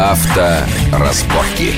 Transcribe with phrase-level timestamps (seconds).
[0.00, 1.74] Авторазборки.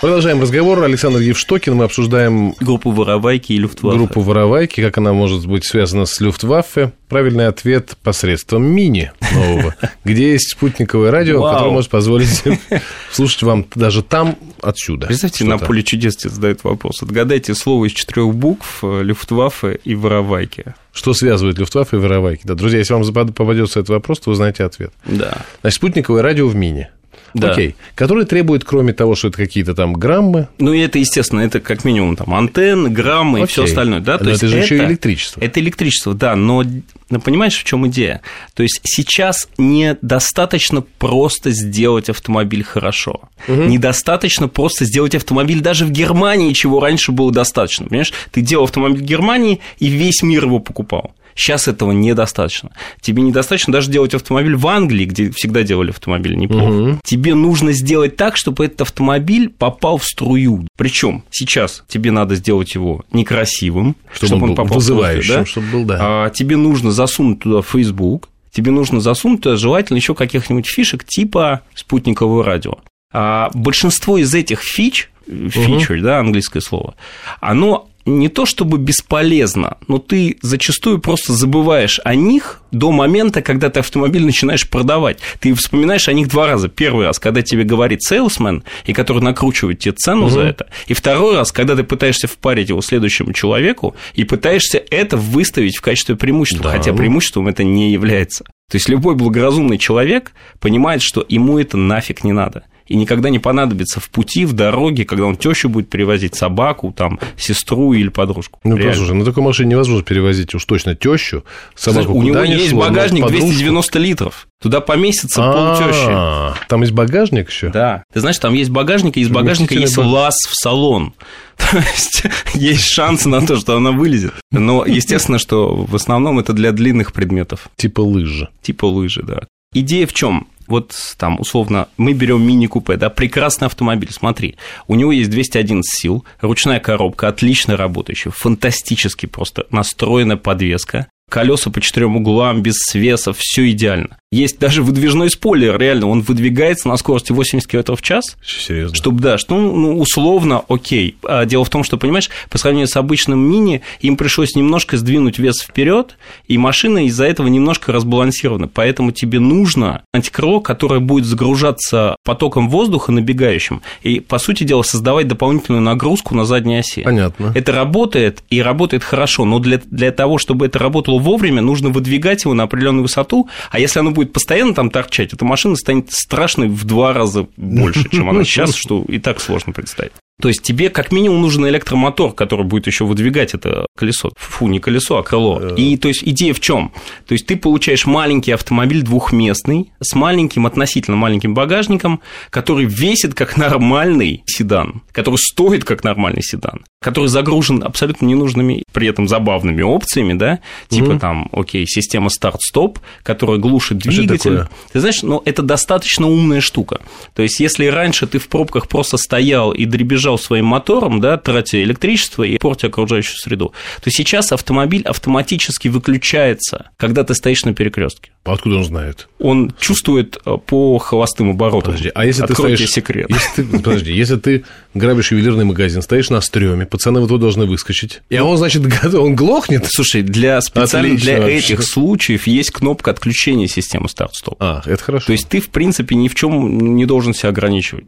[0.00, 0.82] Продолжаем разговор.
[0.82, 1.76] Александр Евштокин.
[1.76, 3.96] Мы обсуждаем Группу Воровайки и Люфтваффе.
[3.96, 6.92] группу Воровайки, как она может быть связана с Люфтваффе.
[7.08, 11.52] Правильный ответ посредством мини нового, где есть спутниковое радио, Вау.
[11.54, 12.42] которое может позволить
[13.12, 15.06] слушать вам даже там, отсюда.
[15.06, 17.02] Представьте, на поле чудес тебе задают вопрос.
[17.02, 20.74] Отгадайте слово из четырех букв Люфтваффе и Воровайки.
[20.92, 22.42] Что связывает Люфтваффе и Воровайки?
[22.44, 24.92] Да, друзья, если вам попадется этот вопрос, то вы знаете ответ.
[25.04, 25.38] Да.
[25.60, 26.88] Значит, спутниковое радио в мини.
[27.36, 27.52] Да.
[27.52, 27.76] Окей.
[27.94, 31.84] Который требует, кроме того, что это какие-то там граммы, Ну, и это, естественно, это как
[31.84, 33.52] минимум там антенны, граммы и Окей.
[33.52, 34.00] все остальное.
[34.00, 34.18] Да?
[34.20, 35.40] Но это же еще и электричество.
[35.40, 36.64] Это электричество, да, но
[37.08, 38.20] но понимаешь, в чем идея?
[38.54, 43.20] То есть сейчас недостаточно просто сделать автомобиль хорошо.
[43.46, 47.86] Недостаточно просто сделать автомобиль даже в Германии, чего раньше было достаточно.
[47.86, 51.14] Понимаешь, ты делал автомобиль в Германии, и весь мир его покупал.
[51.36, 52.70] Сейчас этого недостаточно.
[53.00, 56.98] Тебе недостаточно даже делать автомобиль в Англии, где всегда делали автомобиль неплохо.
[57.04, 60.66] Тебе нужно сделать так, чтобы этот автомобиль попал в струю.
[60.76, 65.44] Причем сейчас тебе надо сделать его некрасивым, чтобы, чтобы, он он попал в струю, да?
[65.44, 65.98] чтобы был, да.
[66.00, 71.60] А, тебе нужно засунуть туда Facebook, тебе нужно засунуть туда желательно еще каких-нибудь фишек типа
[71.74, 72.78] спутникового радио.
[73.12, 76.94] А большинство из этих фич, фичер, да, английское слово,
[77.40, 83.68] оно не то чтобы бесполезно, но ты зачастую просто забываешь о них до момента, когда
[83.68, 85.18] ты автомобиль начинаешь продавать.
[85.40, 86.68] Ты вспоминаешь о них два раза.
[86.68, 90.68] Первый раз, когда тебе говорит сейлсмен, и который накручивает тебе цену за это.
[90.86, 95.80] И второй раз, когда ты пытаешься впарить его следующему человеку и пытаешься это выставить в
[95.80, 96.78] качестве преимущества, Да.
[96.78, 98.44] хотя преимуществом это не является.
[98.70, 102.64] То есть любой благоразумный человек понимает, что ему это нафиг не надо.
[102.88, 107.18] И никогда не понадобится в пути, в дороге, когда он тещу будет перевозить собаку, там,
[107.36, 108.60] сестру или подружку.
[108.64, 108.92] Ну, Реально.
[108.92, 113.22] послушай, на такой машине невозможно перевозить уж точно тещу, собаку у него есть шло, багажник
[113.24, 113.46] подружку.
[113.48, 114.46] 290 литров.
[114.62, 116.06] Туда поместится полтещи.
[116.08, 117.70] А, Там есть багажник еще?
[117.70, 118.04] Да.
[118.12, 121.12] Ты знаешь, там есть багажник, и из багажника есть лаз в салон.
[121.56, 122.22] То есть
[122.54, 124.32] есть шансы на то, что она вылезет.
[124.52, 128.48] Но естественно, что в основном это для длинных предметов, Типа лыжи.
[128.62, 129.40] типа лыжи, да.
[129.74, 130.46] Идея в чем?
[130.66, 134.56] Вот там, условно, мы берем мини-купе, да, прекрасный автомобиль, смотри,
[134.88, 141.80] у него есть 211 сил, ручная коробка, отлично работающая, фантастически просто настроенная подвеска, колеса по
[141.80, 144.18] четырем углам, без свеса, все идеально.
[144.36, 148.94] Есть даже выдвижной спойлер, реально, он выдвигается на скорости 80 км в час, Серьезно.
[148.94, 151.16] чтобы, да, что, ну, условно, окей.
[151.22, 155.38] А дело в том, что, понимаешь, по сравнению с обычным мини, им пришлось немножко сдвинуть
[155.38, 158.68] вес вперед, и машина из-за этого немножко разбалансирована.
[158.68, 165.28] Поэтому тебе нужно антикрыло, которое будет загружаться потоком воздуха набегающим, и, по сути дела, создавать
[165.28, 167.04] дополнительную нагрузку на задней оси.
[167.04, 167.52] Понятно.
[167.54, 172.44] Это работает, и работает хорошо, но для, для того, чтобы это работало вовремя, нужно выдвигать
[172.44, 176.68] его на определенную высоту, а если оно будет постоянно там торчать, эта машина станет страшной
[176.68, 180.12] в два раза больше, чем она сейчас, что и так сложно представить.
[180.40, 184.30] То есть тебе как минимум нужен электромотор, который будет еще выдвигать это колесо.
[184.36, 185.68] Фу, не колесо, а крыло.
[185.76, 186.92] И то есть идея в чем?
[187.26, 192.20] То есть ты получаешь маленький автомобиль двухместный с маленьким, относительно маленьким багажником,
[192.50, 199.08] который весит как нормальный седан, который стоит как нормальный седан, который загружен абсолютно ненужными, при
[199.08, 204.64] этом забавными опциями, да, типа там, окей, система старт-стоп, которая глушит А двигатель.
[204.92, 207.00] Ты знаешь, ну, это достаточно умная штука.
[207.34, 211.80] То есть, если раньше ты в пробках просто стоял и дребезжал своим мотором, да, тратя
[211.82, 213.72] электричество и портя окружающую среду,
[214.02, 218.30] то сейчас автомобиль автоматически выключается, когда ты стоишь на перекрестке.
[218.44, 219.28] Откуда он знает?
[219.38, 221.92] Он чувствует э, по холостым оборотам.
[221.92, 222.90] Подожди, а если Открою ты стоишь...
[222.90, 223.26] секрет.
[223.28, 227.66] Если ты, подожди, если ты грабишь ювелирный магазин, стоишь на стреме, пацаны вот тут должны
[227.66, 228.82] выскочить, и он, значит,
[229.14, 229.86] он глохнет?
[229.86, 231.56] Слушай, для специально Отлично для вообще.
[231.56, 234.56] этих случаев есть кнопка отключения системы старт-стоп.
[234.60, 235.26] А, это хорошо.
[235.26, 238.04] То есть ты, в принципе, ни в чем не должен себя ограничивать.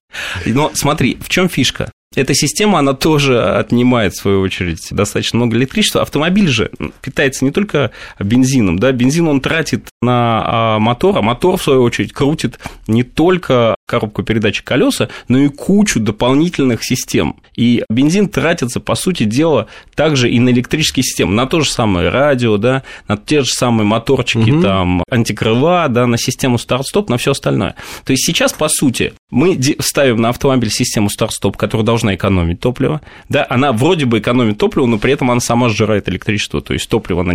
[0.46, 1.90] Но смотри, в чем фишка?
[2.16, 6.02] Эта система, она тоже отнимает, в свою очередь, достаточно много электричества.
[6.02, 6.70] Автомобиль же
[7.02, 11.82] питается не только бензином, да, бензин он тратит на а, мотор, а мотор, в свою
[11.82, 17.36] очередь, крутит не только коробку передач и колеса, но и кучу дополнительных систем.
[17.56, 22.10] И бензин тратится, по сути дела, также и на электрические системы, на то же самое
[22.10, 24.62] радио, да, на те же самые моторчики, Мгм.
[24.62, 27.74] там, антикрыла, да, на систему старт-стоп, на все остальное.
[28.04, 33.00] То есть сейчас, по сути, мы ставим на автомобиль систему старт-стоп, которая должна экономить топливо,
[33.28, 36.88] да, она вроде бы экономит топливо, но при этом она сама сжирает электричество, то есть
[36.88, 37.34] топливо она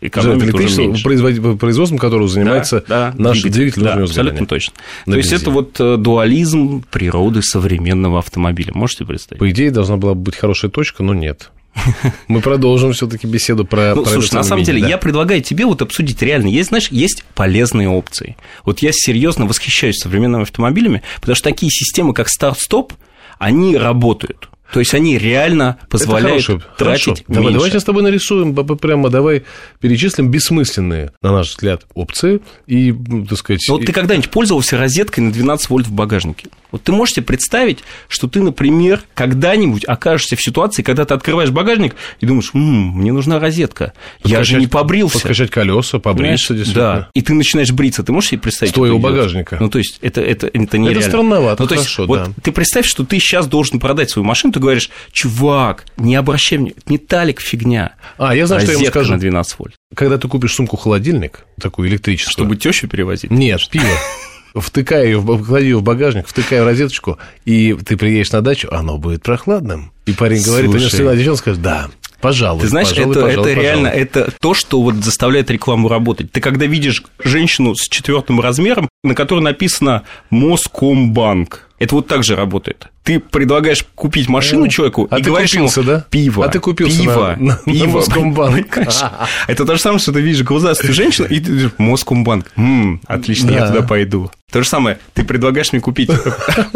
[0.00, 1.02] экономит уже электричество, меньше.
[1.02, 1.58] производить-
[1.90, 4.74] производством которого занимается Да, да, наш двигатель, да, внутреннего абсолютно точно.
[5.06, 5.42] На То есть бензине.
[5.42, 8.72] это вот э, дуализм природы современного автомобиля.
[8.74, 9.40] Можете представить?
[9.40, 11.50] По идее, должна была быть хорошая точка, но нет.
[12.28, 13.94] Мы продолжим все-таки беседу про.
[13.94, 14.88] Ну, про слушай, на самом деле, да.
[14.88, 16.48] я предлагаю тебе вот обсудить реально.
[16.48, 18.36] Есть, знаешь, есть полезные опции.
[18.64, 22.92] Вот я серьезно восхищаюсь современными автомобилями, потому что такие системы, как старт-стоп,
[23.38, 24.49] они работают.
[24.72, 27.24] То есть они реально позволяют Это хорошо, тратить хорошо.
[27.28, 27.54] Давай, меньше.
[27.54, 29.44] давай сейчас с тобой нарисуем, прямо давай
[29.80, 32.94] перечислим бессмысленные, на наш взгляд, опции и,
[33.28, 33.64] так сказать...
[33.68, 36.48] Ну, вот ты когда-нибудь пользовался розеткой на 12 вольт в багажнике?
[36.70, 41.50] Вот ты можешь себе представить, что ты, например, когда-нибудь окажешься в ситуации, когда ты открываешь
[41.50, 45.14] багажник и думаешь, «М, мне нужна розетка, я же подкачать- не побрился.
[45.18, 46.84] Подкачать колеса, побриться, действительно.
[46.84, 48.72] Да, и ты начинаешь бриться, ты можешь себе представить?
[48.72, 49.56] Стоя это у багажника.
[49.60, 51.02] Ну, то есть, это, это, это нереально.
[51.02, 52.32] странновато, ну, то есть, хорошо, вот да.
[52.42, 56.76] ты представь, что ты сейчас должен продать свою машину, ты говоришь, чувак, не обращай внимания,
[56.86, 57.94] металлик фигня.
[58.18, 59.12] А, я знаю, что я ему скажу.
[59.12, 59.74] на 12 вольт.
[59.94, 62.32] Когда ты купишь сумку-холодильник, такую электрическую...
[62.32, 63.30] Чтобы тещу перевозить.
[63.30, 63.84] Нет, пиво.
[64.54, 68.98] Втыкай ее, клади ее в багажник, втыкай в розеточку, и ты приедешь на дачу, оно
[68.98, 69.92] будет прохладным.
[70.06, 70.88] И парень говорит, Слушай.
[70.88, 71.88] принес вина, девчонка скажет, да,
[72.20, 74.02] пожалуй, Ты знаешь, пожалуй, это, пожалуй, это реально, пожалуй».
[74.02, 76.32] это то, что вот заставляет рекламу работать.
[76.32, 82.36] Ты когда видишь женщину с четвертым размером, на которой написано Москомбанк, это вот так же
[82.36, 82.86] работает.
[83.02, 86.06] Ты предлагаешь купить машину человеку А и говоришь купился, ему да?
[86.10, 86.44] пиво.
[86.44, 87.96] А ты купился пиво, на- на- на пиво.
[87.98, 88.68] Москомбанк.
[88.74, 89.00] Понимаешь?
[89.48, 92.46] Это то же самое, что ты видишь глазастую женщину, и ты думаешь, Москомбанк.
[93.06, 93.66] Отлично, я Да.
[93.72, 94.30] туда пойду.
[94.52, 96.10] То же самое, ты предлагаешь мне купить,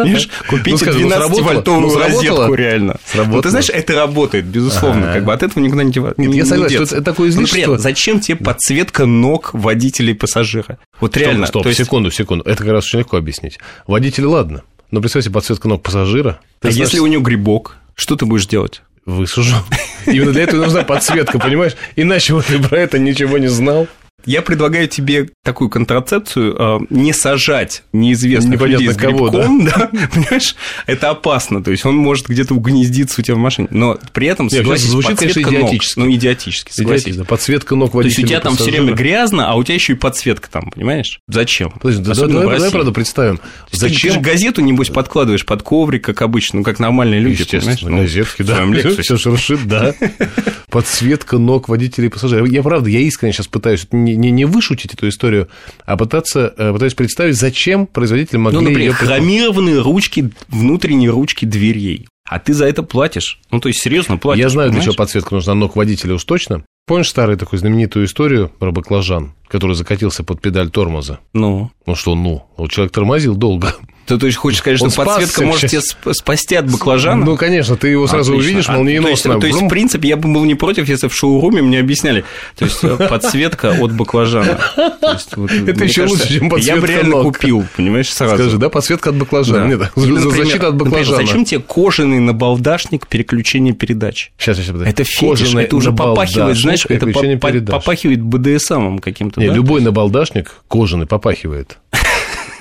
[0.49, 1.41] купить Ну, скажи, ну, сработало?
[1.51, 2.07] 12-вольтовую Ну, сработало?
[2.23, 2.97] розетку реально.
[3.15, 6.23] Ну, ты знаешь, это работает, безусловно, как бы от этого никуда не деваться.
[6.23, 7.79] Я согласен, это такое излишество.
[7.79, 10.79] Зачем тебе подсветка ног водителя и пассажира?
[11.01, 11.47] Вот реально.
[11.47, 12.45] Стоп, секунду, секунду.
[12.45, 13.59] Это как раз очень легко объяснить.
[13.87, 14.63] Водитель, ладно.
[14.95, 16.39] Но представь себе подсветка ног пассажира.
[16.61, 18.83] Ты А знаешь, если у него грибок, что ты будешь делать?
[19.05, 19.57] Высужу.
[20.07, 21.73] Именно для этого нужна подсветка, понимаешь?
[21.97, 23.89] Иначе вот ты про это ничего не знал.
[24.27, 29.91] Я предлагаю тебе такую контрацепцию э, не сажать неизвестных Непонятно людей с кого, грибком, да?
[30.13, 30.57] понимаешь?
[30.87, 34.47] Это опасно, то есть он может где-то угнездиться у тебя в машине, но при этом,
[34.47, 35.69] Нет, согласись, звучит, конечно, подсветка ног.
[35.71, 35.99] идиотически.
[35.99, 37.05] Ну, идиотически, согласись.
[37.05, 37.27] Идиотизм.
[37.27, 39.93] Подсветка ног То есть водителя у тебя там все время грязно, а у тебя еще
[39.93, 41.21] и подсветка там, понимаешь?
[41.29, 41.71] Зачем?
[41.71, 43.41] Подожди, да- Особенно давай, давай, правда, представим.
[43.71, 47.83] Есть Ты Зачем газету, небось, подкладываешь под коврик, как обычно, ну, как нормальные люди, понимаешь?
[47.83, 48.65] Ну, газетки, да.
[49.03, 49.95] Все шуршит, да.
[50.75, 52.49] Подсветка ног водителей и пассажиров.
[52.51, 55.49] Я правда, я искренне сейчас пытаюсь не, не, не вышутить эту историю,
[55.87, 61.45] а пытаться, э, пытаюсь представить, зачем производители могли Ну, например, её- хромированные ручки, внутренние ручки
[61.45, 62.09] дверей.
[62.29, 63.39] А ты за это платишь.
[63.53, 64.43] Ну, то есть, серьезно платишь.
[64.43, 64.95] Я знаю, для понимаешь?
[64.97, 66.65] чего подсветка нужна ног водителя уж точно.
[66.89, 71.21] Помнишь старую такую знаменитую историю про баклажан, который закатился под педаль тормоза?
[71.35, 72.47] Ну, Ну что, ну?
[72.57, 73.77] Вот человек тормозил долго.
[74.07, 77.25] Ты, то есть, хочешь сказать, что Он спасся подсветка может тебя спасти от баклажана?
[77.25, 78.51] Ну, конечно, ты его сразу Отлично.
[78.51, 79.41] увидишь А, молниеносно.
[79.41, 81.81] То есть, то есть, в принципе, я бы был не против, если в шоуруме мне
[81.81, 82.25] объясняли.
[82.57, 84.59] То есть, э, подсветка от баклажана.
[84.77, 87.23] То есть, вот, Это еще кажется, лучше, чем Я бы подсветка реально ног.
[87.37, 88.35] купил, понимаешь, сразу.
[88.37, 89.61] Скажи, да, подсветка от баклажана.
[89.61, 89.67] Да.
[89.69, 91.17] Нет, например, защита от например, баклажана.
[91.17, 94.31] зачем тебе кожаный набалдашник переключения передач?
[94.39, 94.91] Сейчас, сейчас, подожди.
[94.91, 99.55] Это фетиш, Кожаный это уже попахивает, знаешь, это по- по- попахивает БДСМом каким-то, Не, да?
[99.55, 101.79] любой набалдашник кожаный попахивает.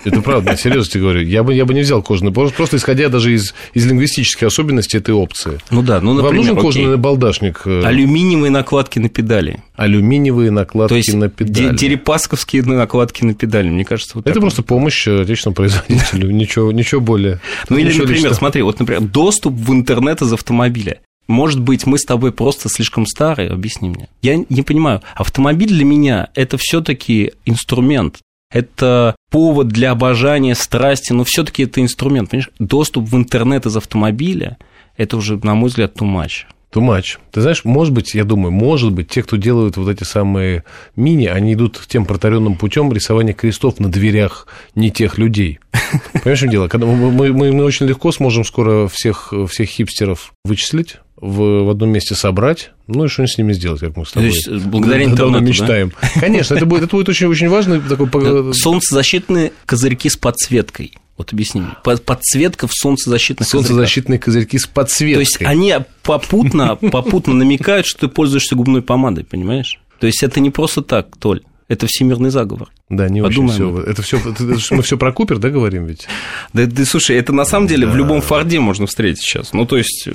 [0.05, 1.21] Это правда, серьезно тебе говорю.
[1.21, 4.97] Я бы, я бы не взял кожаный, просто, просто исходя даже из, из лингвистических особенностей
[4.97, 5.59] этой опции.
[5.71, 6.63] Ну да, ну, Вам например, нужен окей.
[6.63, 7.61] кожаный набалдашник?
[7.65, 9.61] э, алюминиевые накладки на педали.
[9.75, 11.75] Алюминиевые накладки То есть на педали.
[11.75, 16.31] дерипасковские накладки на педали, мне кажется, вот Это просто помощь э, отечественному производителю.
[16.43, 17.39] Ничего, ничего более.
[17.69, 18.33] Ну или, например, личного.
[18.33, 20.99] смотри, вот, например, доступ в интернет из автомобиля.
[21.27, 24.09] Может быть, мы с тобой просто слишком старые, объясни мне.
[24.21, 28.17] Я не понимаю, автомобиль для меня это все-таки инструмент.
[28.53, 32.29] Это повод для обожания, страсти, но все-таки это инструмент.
[32.29, 32.49] Понимаешь?
[32.59, 34.57] Доступ в интернет из автомобиля
[34.95, 36.43] это уже, на мой взгляд, too much.
[36.71, 37.17] Too much.
[37.31, 40.63] Ты знаешь, может быть, я думаю, может быть, те, кто делают вот эти самые
[40.95, 45.59] мини, они идут тем протаренным путем рисования крестов на дверях не тех людей.
[46.13, 46.67] Понимаешь, чем дело?
[46.67, 51.69] Когда мы, мы, мы- мы очень легко сможем скоро всех, всех хипстеров вычислить, в, в
[51.69, 54.49] одном месте собрать, ну и что с ними сделать, как мы с То тобой есть,
[54.65, 55.47] благодаря давно интернету, да?
[55.47, 55.91] мечтаем.
[56.19, 57.79] Конечно, это будет, это будет очень, очень важно.
[57.79, 60.93] Такой, по- Солнцезащитные козырьки с подсветкой.
[61.17, 61.71] Вот объясни мне.
[61.83, 63.67] Под- Подсветка в солнцезащитных козырьках.
[63.67, 65.13] солнцезащитные козырьки с подсветкой.
[65.13, 69.79] То есть они попутно, попутно намекают, что ты пользуешься губной помадой, понимаешь?
[69.99, 71.41] То есть это не просто так, Толь.
[71.69, 72.69] Это всемирный заговор.
[72.89, 73.89] Да, не очень Подумаем все.
[73.89, 76.07] Это все, мы все про Купер, да, говорим ведь?
[76.51, 79.53] Да, да, слушай, это на самом деле в любом Форде можно встретить сейчас.
[79.53, 80.11] Ну, то есть, То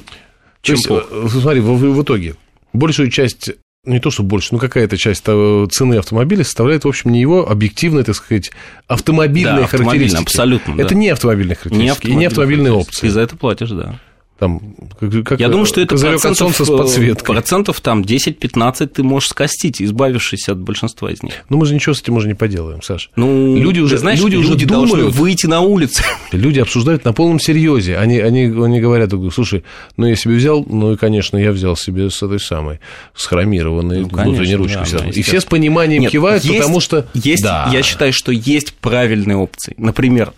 [0.62, 1.06] чем есть, плохо?
[1.10, 2.34] э, смотри, в, в итоге
[2.72, 3.50] большую часть,
[3.84, 8.04] не то что больше, ну какая-то часть цены автомобиля составляет, в общем, не его объективные,
[8.04, 8.50] так сказать,
[8.86, 10.22] автомобильные Да, автомобильные, характеристики.
[10.22, 10.82] абсолютно, да.
[10.82, 13.02] Это не автомобильные характеристики и не автомобильные опции.
[13.02, 13.98] Ты за это платишь, да.
[14.38, 14.60] Там,
[15.00, 17.34] как, как, Я думаю, что это процентов, солнца с подсветкой.
[17.34, 21.32] процентов там 10-15 ты можешь скостить, избавившись от большинства из них.
[21.48, 23.10] Но мы же ничего с этим уже не поделаем, Саш.
[23.16, 26.02] Ну, люди уже, знаешь, люди уже должны думают, выйти на улицу.
[26.32, 27.96] Люди обсуждают на полном серьезе.
[27.98, 29.64] Они, они, они говорят, слушай,
[29.96, 32.78] ну я себе взял, ну и, конечно, я взял себе с этой самой,
[33.16, 34.86] с хромированной Ну, конечно, внутренней ручкой.
[34.92, 37.06] да, и все с пониманием Нет, кивают, есть- потому что...
[37.14, 37.68] Есть, Да.
[37.72, 39.74] я считаю, что есть правильные опции.
[39.78, 40.32] Например,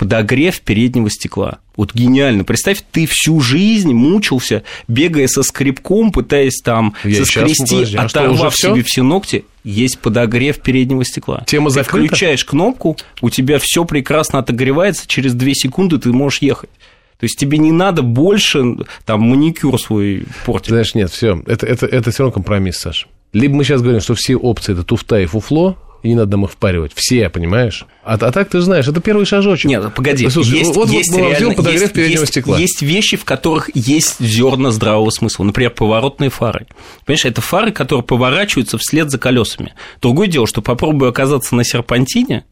[0.00, 1.58] подогрев переднего стекла.
[1.76, 2.42] Вот гениально.
[2.42, 8.20] Представь, ты всю жизнь мучился, бегая со скребком, пытаясь там Я соскрести, подожди, а что,
[8.20, 8.72] оторвав уже всё?
[8.72, 9.44] себе все ногти.
[9.62, 11.44] Есть подогрев переднего стекла.
[11.46, 12.06] Тема ты закрыта?
[12.06, 16.70] включаешь кнопку, у тебя все прекрасно отогревается, через 2 секунды ты можешь ехать.
[17.18, 20.70] То есть тебе не надо больше там маникюр свой портить.
[20.70, 23.06] знаешь, нет, все, это, это, это все равно компромисс, Саш.
[23.34, 26.44] Либо мы сейчас говорим, что все опции это туфта и фуфло, и не надо нам
[26.44, 26.92] их впаривать.
[26.94, 27.86] Все, понимаешь?
[28.02, 29.66] А, а так ты знаешь, это первый шажочек.
[29.66, 32.58] Нет, погоди, Слушай, есть, вот, есть вот реально, подогрев есть, переднего есть- стекла.
[32.58, 35.44] есть вещи, в которых есть зерна здравого смысла.
[35.44, 36.66] Например, поворотные фары.
[37.04, 39.74] Понимаешь, это фары, которые поворачиваются вслед за колесами.
[40.00, 42.44] Другое дело, что попробую оказаться на серпантине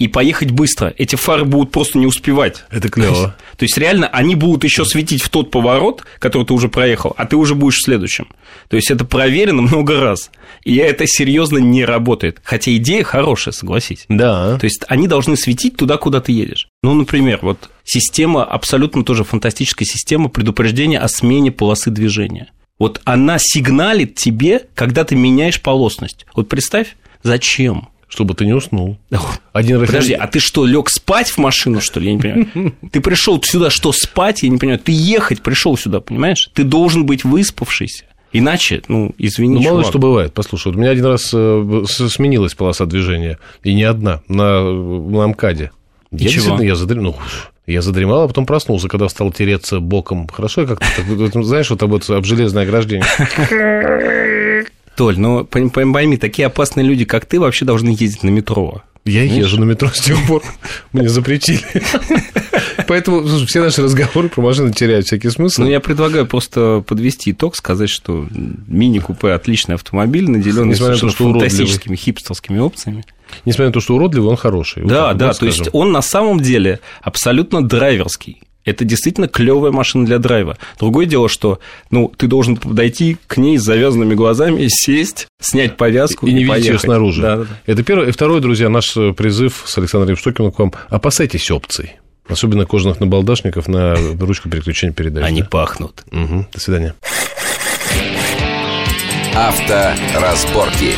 [0.00, 0.94] и поехать быстро.
[0.96, 2.64] Эти фары будут просто не успевать.
[2.70, 3.36] Это клево.
[3.58, 7.26] То есть реально они будут еще светить в тот поворот, который ты уже проехал, а
[7.26, 8.26] ты уже будешь в следующем.
[8.68, 10.30] То есть это проверено много раз.
[10.64, 12.40] И это серьезно не работает.
[12.42, 14.06] Хотя идея хорошая, согласись.
[14.08, 14.58] Да.
[14.58, 16.68] То есть они должны светить туда, куда ты едешь.
[16.82, 22.48] Ну, например, вот система, абсолютно тоже фантастическая система предупреждения о смене полосы движения.
[22.78, 26.24] Вот она сигналит тебе, когда ты меняешь полосность.
[26.34, 27.90] Вот представь, зачем?
[28.10, 28.98] Чтобы ты не уснул.
[29.52, 29.86] Один раз...
[29.88, 32.08] Подожди, а ты что, лег спать в машину, что ли?
[32.08, 32.74] Я не понимаю.
[32.92, 34.42] Ты пришел сюда что, спать?
[34.42, 34.80] Я не понимаю.
[34.80, 36.50] Ты ехать пришел сюда, понимаешь?
[36.52, 38.04] Ты должен быть выспавшийся.
[38.32, 39.86] Иначе, ну, извини, Ну, мало чувак.
[39.86, 40.34] что бывает.
[40.34, 45.26] Послушай, вот у меня один раз э, сменилась полоса движения, и не одна, на, на
[45.28, 45.70] МКАДе.
[46.12, 46.32] Я И чего?
[46.32, 47.16] действительно, я задремал.
[47.18, 50.26] Ну, я задремал, а потом проснулся, когда стал тереться боком.
[50.28, 53.06] Хорошо, я как-то, знаешь, вот об, об железное ограждение.
[54.96, 58.82] Толь, ну, пойми, такие опасные люди, как ты, вообще должны ездить на метро.
[59.06, 60.42] Я езжу на метро с тех пор,
[60.92, 61.60] мне запретили.
[62.86, 65.62] Поэтому слушай, все наши разговоры про машины теряют всякий смысл.
[65.62, 71.08] Ну, я предлагаю просто подвести итог, сказать, что мини-купе отличный автомобиль, наделенный Несмотря на то,
[71.08, 71.48] что уродливый.
[71.48, 73.04] фантастическими хипстерскими опциями.
[73.44, 74.82] Несмотря на то, что уродливый, он хороший.
[74.82, 78.42] Вот Да, так, да, вот то есть он на самом деле абсолютно драйверский.
[78.64, 80.58] Это действительно клевая машина для драйва.
[80.78, 86.26] Другое дело, что ну, ты должен подойти к ней с завязанными глазами, сесть, снять повязку
[86.26, 86.80] и не видеть ее поехать.
[86.82, 87.22] снаружи.
[87.22, 87.60] Да, да, да.
[87.66, 88.08] Это первое.
[88.08, 90.72] И второе, друзья, наш э, призыв с Александром Евштокиным к вам.
[90.88, 91.96] Опасайтесь опций.
[92.28, 95.24] Особенно кожаных набалдашников на ручку переключения передач.
[95.24, 95.48] Они да?
[95.48, 96.04] пахнут.
[96.12, 96.46] Мгм.
[96.52, 96.94] До свидания.
[99.34, 100.94] Авторазборки.